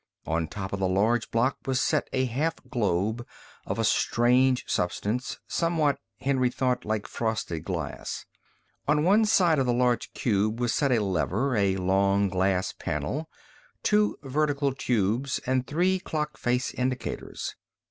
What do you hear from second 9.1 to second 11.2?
side of the large cube was set a